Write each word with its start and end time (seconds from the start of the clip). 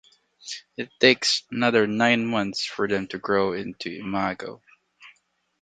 It 0.77 0.89
takes 0.99 1.43
another 1.51 1.85
nine 1.85 2.25
months 2.25 2.65
for 2.65 2.87
them 2.87 3.05
to 3.09 3.19
grow 3.19 3.53
into 3.53 3.91
imago. 3.91 4.63